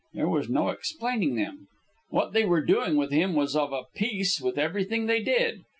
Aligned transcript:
There 0.15 0.27
was 0.29 0.49
no 0.49 0.69
explaining 0.69 1.35
them. 1.35 1.67
What 2.09 2.33
they 2.33 2.43
were 2.43 2.65
doing 2.65 2.95
with 2.95 3.11
him 3.11 3.35
was 3.35 3.55
of 3.55 3.71
a 3.71 3.83
piece 3.93 4.41
with 4.41 4.57
everything 4.57 5.05
they 5.05 5.21
did. 5.21 5.61